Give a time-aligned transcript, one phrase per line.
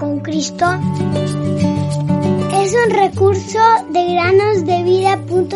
[0.00, 0.64] con Cristo
[2.54, 3.58] es un recurso
[3.90, 5.50] de granosdevida.cl.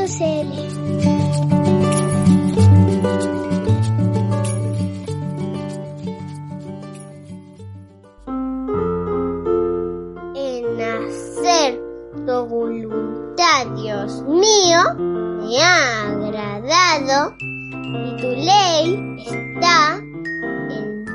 [10.36, 11.80] En hacer
[12.26, 20.02] tu voluntad, Dios mío, me ha agradado y tu ley está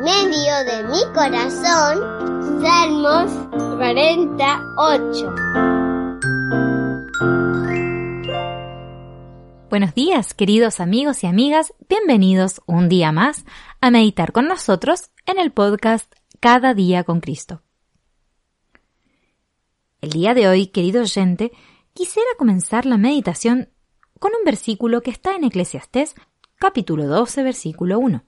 [0.10, 2.00] medio de mi corazón.
[2.64, 3.32] Salmos
[3.78, 5.30] 48.
[9.70, 13.46] Buenos días, queridos amigos y amigas, bienvenidos un día más
[13.82, 17.62] a meditar con nosotros en el podcast Cada día con Cristo.
[20.02, 21.52] El día de hoy, querido oyente,
[21.94, 23.70] quisiera comenzar la meditación
[24.18, 26.16] con un versículo que está en Eclesiastés
[26.58, 28.24] capítulo 12, versículo 1.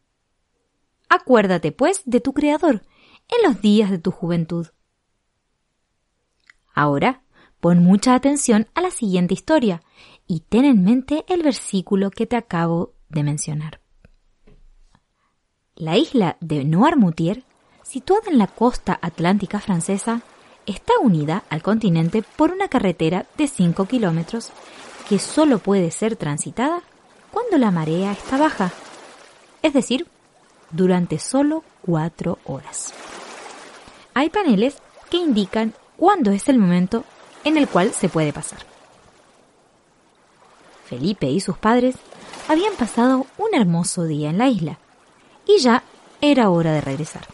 [1.14, 2.84] Acuérdate, pues, de tu Creador
[3.28, 4.68] en los días de tu juventud.
[6.74, 7.24] Ahora,
[7.60, 9.84] pon mucha atención a la siguiente historia
[10.26, 13.82] y ten en mente el versículo que te acabo de mencionar.
[15.76, 17.44] La isla de Noirmoutier,
[17.84, 20.22] situada en la costa atlántica francesa,
[20.66, 24.54] está unida al continente por una carretera de 5 kilómetros
[25.10, 26.82] que solo puede ser transitada
[27.32, 28.72] cuando la marea está baja,
[29.62, 30.07] es decir,
[30.72, 32.94] durante solo 4 horas.
[34.14, 34.78] Hay paneles
[35.10, 37.04] que indican cuándo es el momento
[37.44, 38.60] en el cual se puede pasar.
[40.86, 41.96] Felipe y sus padres
[42.48, 44.78] habían pasado un hermoso día en la isla
[45.48, 45.84] y ya
[46.20, 47.28] era hora de regresar.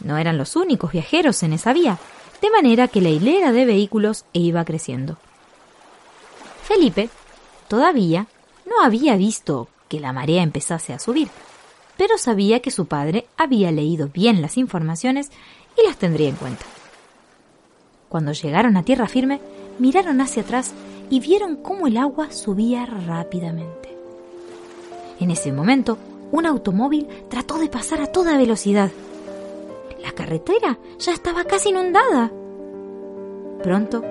[0.00, 1.98] No eran los únicos viajeros en esa vía,
[2.42, 5.16] de manera que la hilera de vehículos iba creciendo.
[6.64, 7.08] Felipe
[7.68, 8.26] todavía
[8.66, 11.28] no había visto que la marea empezase a subir,
[11.96, 15.30] pero sabía que su padre había leído bien las informaciones
[15.76, 16.64] y las tendría en cuenta.
[18.08, 19.40] Cuando llegaron a tierra firme,
[19.78, 20.72] miraron hacia atrás
[21.10, 23.94] y vieron cómo el agua subía rápidamente.
[25.20, 25.98] En ese momento,
[26.32, 28.90] un automóvil trató de pasar a toda velocidad.
[30.02, 32.30] La carretera ya estaba casi inundada.
[33.62, 34.04] Pronto,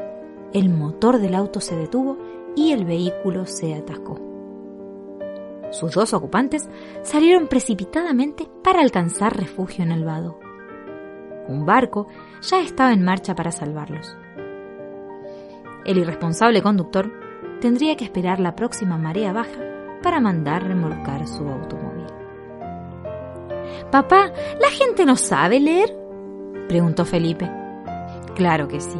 [0.53, 2.17] el motor del auto se detuvo
[2.55, 4.34] y el vehículo se atascó.
[5.71, 6.69] Sus dos ocupantes
[7.03, 10.39] salieron precipitadamente para alcanzar refugio en el vado.
[11.47, 12.07] Un barco
[12.41, 14.17] ya estaba en marcha para salvarlos.
[15.85, 17.11] El irresponsable conductor
[17.61, 19.61] tendría que esperar la próxima marea baja
[20.01, 22.05] para mandar remolcar su automóvil.
[23.91, 25.95] Papá, ¿la gente no sabe leer?
[26.67, 27.49] preguntó Felipe.
[28.35, 28.99] Claro que sí,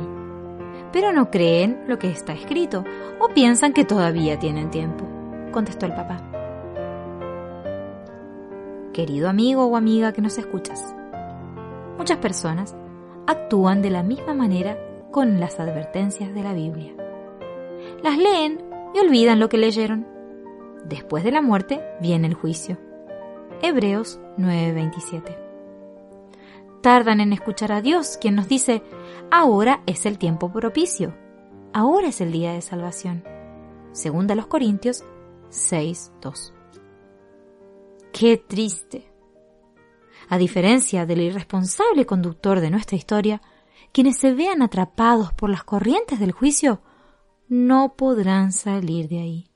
[0.93, 2.85] pero no creen lo que está escrito
[3.19, 5.05] o piensan que todavía tienen tiempo,
[5.51, 6.34] contestó el papá.
[8.95, 10.95] Querido amigo o amiga que nos escuchas,
[11.97, 12.77] muchas personas
[13.27, 14.79] actúan de la misma manera
[15.11, 16.93] con las advertencias de la Biblia.
[18.01, 18.63] Las leen
[18.93, 20.07] y olvidan lo que leyeron.
[20.85, 22.77] Después de la muerte viene el juicio.
[23.61, 25.37] Hebreos 9:27.
[26.81, 28.81] Tardan en escuchar a Dios, quien nos dice,
[29.29, 31.13] ahora es el tiempo propicio,
[31.73, 33.25] ahora es el día de salvación.
[33.91, 35.03] Segunda los Corintios
[35.49, 36.54] 6:2.
[38.17, 39.11] Qué triste.
[40.29, 43.41] A diferencia del irresponsable conductor de nuestra historia,
[43.91, 46.81] quienes se vean atrapados por las corrientes del juicio
[47.49, 49.51] no podrán salir de ahí,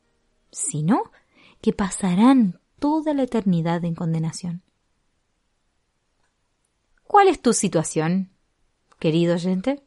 [0.52, 1.04] sino
[1.62, 4.62] que pasarán toda la eternidad en condenación.
[7.06, 8.34] ¿Cuál es tu situación,
[9.00, 9.86] querido oyente?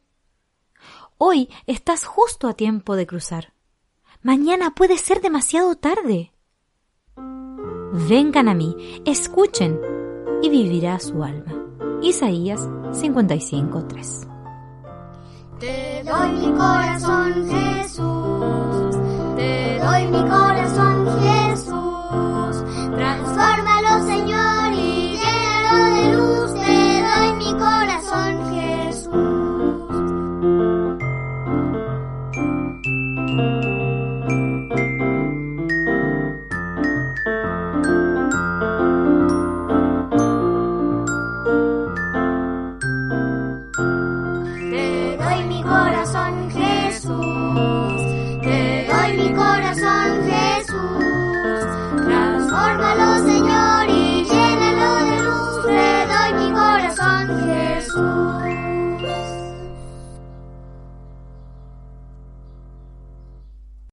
[1.19, 3.53] Hoy estás justo a tiempo de cruzar.
[4.23, 6.32] Mañana puede ser demasiado tarde.
[7.95, 9.79] Vengan a mí, escuchen,
[10.41, 11.53] y vivirá su alma.
[12.01, 14.27] Isaías 55:3
[15.59, 18.22] Te doy mi corazón, Jesús.
[46.23, 46.62] on